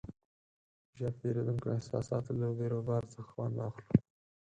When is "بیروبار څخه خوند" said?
2.59-3.53